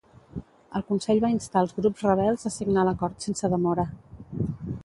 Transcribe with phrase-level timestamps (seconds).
[0.79, 3.87] El Consell va instar als grups rebels a signar l'acord sense demora.